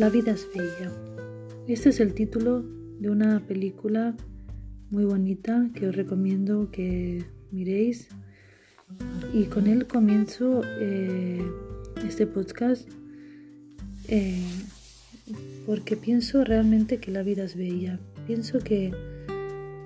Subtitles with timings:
[0.00, 0.90] La vida es bella.
[1.68, 2.64] Este es el título
[3.00, 4.16] de una película
[4.88, 8.08] muy bonita que os recomiendo que miréis.
[9.34, 11.42] Y con él comienzo eh,
[12.02, 12.88] este podcast
[14.08, 14.42] eh,
[15.66, 18.00] porque pienso realmente que la vida es bella.
[18.26, 18.94] Pienso que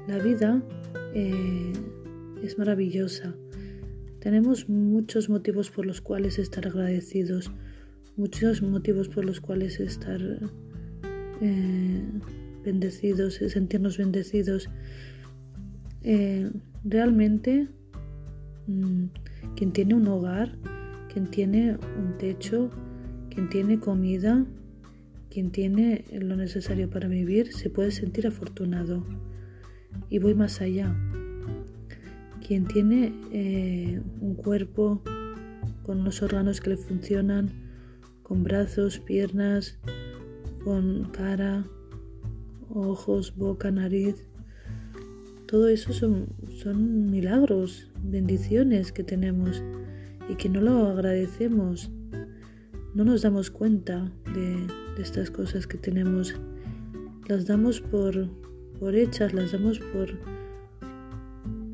[0.07, 0.62] la vida
[1.12, 1.72] eh,
[2.40, 3.35] es maravillosa.
[4.21, 7.50] Tenemos muchos motivos por los cuales estar agradecidos
[8.17, 10.21] muchos motivos por los cuales estar
[11.41, 12.03] eh,
[12.64, 14.71] bendecidos, sentirnos bendecidos.
[16.03, 16.50] Eh,
[16.85, 17.69] realmente,
[18.67, 19.07] mm,
[19.57, 20.57] quien tiene un hogar,
[21.13, 22.71] quien tiene un techo,
[23.31, 24.46] quien tiene comida,
[25.31, 29.05] quien tiene lo necesario para vivir, se puede sentir afortunado.
[30.08, 30.94] Y voy más allá.
[32.47, 35.03] Quien tiene eh, un cuerpo
[35.83, 37.63] con los órganos que le funcionan,
[38.25, 39.78] con brazos, piernas,
[40.64, 41.64] con cara,
[42.75, 44.27] ojos, boca, nariz.
[45.47, 49.62] Todo eso son, son milagros, bendiciones que tenemos
[50.28, 51.92] y que no lo agradecemos.
[52.94, 54.66] No nos damos cuenta de,
[54.97, 56.34] de estas cosas que tenemos.
[57.28, 58.31] Las damos por,
[58.81, 60.19] por hechas, las damos por,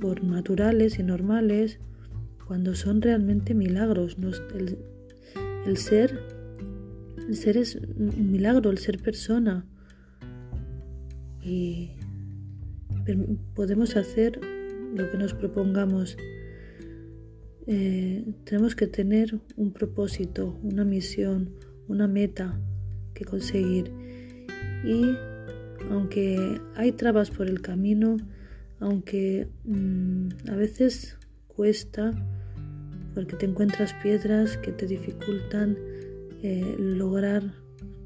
[0.00, 1.78] por naturales y normales,
[2.46, 4.16] cuando son realmente milagros.
[4.54, 4.78] el,
[5.64, 6.39] el ser
[7.28, 9.66] el ser es un milagro, el ser persona.
[11.42, 11.90] Y
[13.54, 14.40] podemos hacer
[14.94, 16.16] lo que nos propongamos.
[17.66, 21.50] Eh, tenemos que tener un propósito, una misión,
[21.88, 22.60] una meta
[23.14, 23.92] que conseguir.
[24.84, 25.14] Y
[25.90, 28.16] aunque hay trabas por el camino,
[28.80, 31.16] aunque mm, a veces
[31.48, 32.12] cuesta,
[33.14, 35.76] porque te encuentras piedras que te dificultan
[36.42, 37.54] eh, lograr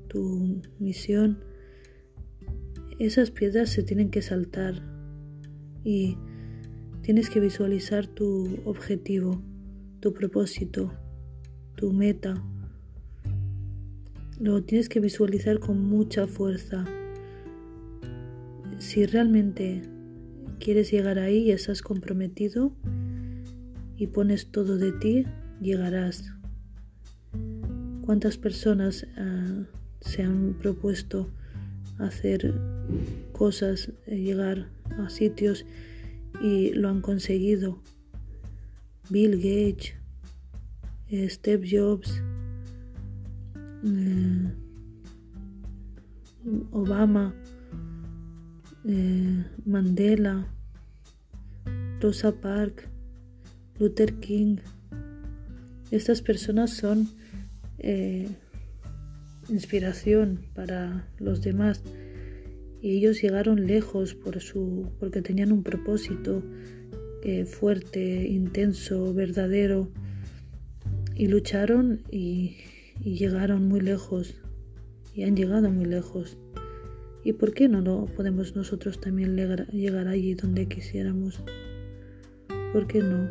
[0.09, 1.39] tu misión,
[2.99, 4.75] esas piedras se tienen que saltar
[5.83, 6.17] y
[7.03, 9.43] tienes que visualizar tu objetivo,
[10.01, 10.93] tu propósito,
[11.77, 12.43] tu meta.
[14.39, 16.85] Lo tienes que visualizar con mucha fuerza.
[18.79, 19.83] Si realmente
[20.59, 22.75] quieres llegar ahí y estás comprometido
[23.97, 25.25] y pones todo de ti,
[25.61, 26.35] llegarás.
[28.05, 29.65] ¿Cuántas personas ah,
[30.03, 31.31] se han propuesto
[31.99, 32.53] hacer
[33.33, 35.65] cosas, eh, llegar a sitios
[36.43, 37.79] y lo han conseguido?
[39.09, 39.95] Bill Gates,
[41.09, 42.21] eh, Steve Jobs,
[43.85, 44.53] eh,
[46.73, 47.35] Obama,
[49.65, 50.47] Mandela,
[52.03, 52.85] Rosa Parks,
[53.79, 54.59] Luther King.
[55.91, 57.09] Estas personas son
[57.87, 58.27] eh,
[59.51, 61.83] inspiración para los demás
[62.81, 66.43] y ellos llegaron lejos por su, porque tenían un propósito
[67.23, 69.91] eh, fuerte, intenso, verdadero
[71.15, 72.57] y lucharon y,
[73.03, 74.41] llegaron muy lejos
[75.15, 76.39] y han llegado muy lejos.
[77.23, 79.37] ¿Y por qué no podemos nosotros también
[79.73, 81.43] llegar allí donde quisiéramos?
[82.73, 83.29] ¿Por qué no?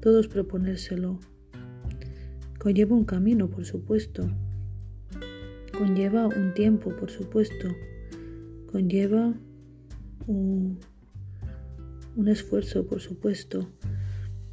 [0.00, 1.20] Todos proponérselo.
[2.62, 4.30] Conlleva un camino, por supuesto.
[5.76, 7.66] Conlleva un tiempo, por supuesto.
[8.70, 9.34] Conlleva
[10.28, 10.78] un,
[12.24, 13.68] esfuerzo, por supuesto.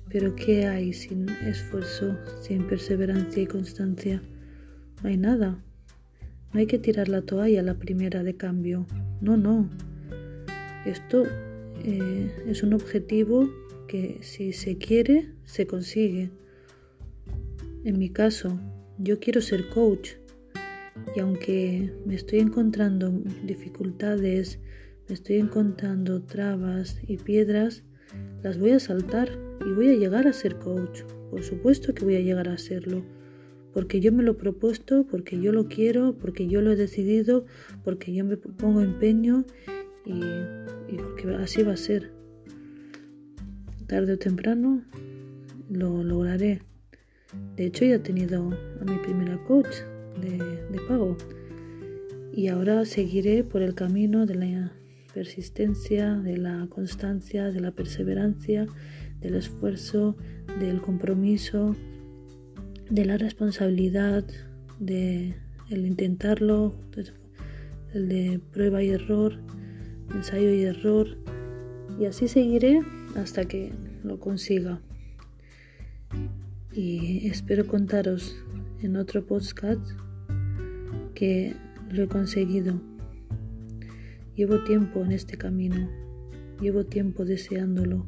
[0.10, 4.24] Pero ¿qué hay sin esfuerzo, sin perseverancia y constancia?
[5.04, 5.64] No hay nada.
[6.52, 8.88] No hay que tirar la toalla la primera de cambio.
[9.22, 9.70] No, no.
[10.84, 11.26] Esto
[11.86, 13.48] eh, es un objetivo
[13.88, 16.32] que si se quiere, se consigue.
[17.86, 18.60] En mi caso,
[18.98, 20.12] yo quiero ser coach
[21.16, 23.10] y aunque me estoy encontrando
[23.44, 24.60] dificultades,
[25.08, 27.84] me estoy encontrando trabas y piedras,
[28.44, 29.30] las voy a saltar
[29.66, 31.04] y voy a llegar a ser coach.
[31.30, 33.04] Por supuesto que voy a llegar a serlo,
[33.74, 37.46] porque yo me lo he propuesto, porque yo lo quiero, porque yo lo he decidido,
[37.86, 39.46] porque yo me pongo empeño
[40.06, 40.20] y,
[40.94, 42.12] y porque así va a ser.
[43.88, 44.84] Tarde o temprano
[45.70, 46.62] lo lograré.
[47.56, 48.50] De hecho, ya he tenido
[48.82, 49.76] a mi primera coach
[50.20, 51.16] de, pago.
[52.34, 54.72] Y ahora seguiré por el camino de la
[55.14, 58.66] persistencia, de la constancia, de la perseverancia,
[59.20, 60.16] del esfuerzo,
[60.60, 61.76] del compromiso,
[62.90, 64.24] de la responsabilidad,
[64.80, 65.36] de
[65.70, 66.74] el intentarlo,
[67.94, 69.40] el de prueba y error,
[70.16, 71.18] ensayo y error,
[72.00, 72.82] y así seguiré
[73.16, 73.74] hasta que
[74.04, 74.82] lo consiga
[76.72, 78.36] y espero contaros
[78.82, 79.82] en otro podcast
[81.16, 81.56] que
[81.90, 82.80] lo he conseguido.
[84.36, 85.90] Llevo tiempo en este camino,
[86.62, 88.06] llevo tiempo deseándolo,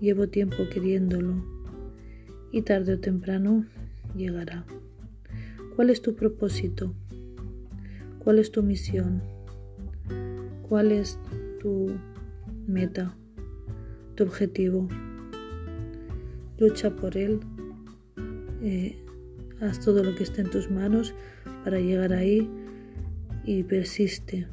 [0.00, 1.42] llevo tiempo queriéndolo
[2.52, 3.64] y tarde o temprano
[4.14, 4.66] llegará.
[5.74, 6.94] ¿Cuál es tu propósito?
[8.18, 9.22] ¿Cuál es tu misión?
[10.68, 11.18] ¿Cuál es
[11.60, 11.90] tu
[12.66, 13.16] meta?
[14.14, 14.88] ¿Tu objetivo?
[16.58, 17.40] Lucha por él.
[18.62, 18.96] Eh,
[19.60, 21.14] haz todo lo que esté en tus manos
[21.64, 22.48] para llegar ahí
[23.44, 24.46] y persiste